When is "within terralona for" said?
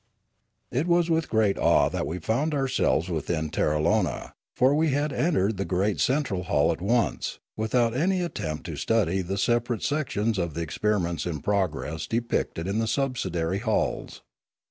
3.09-4.73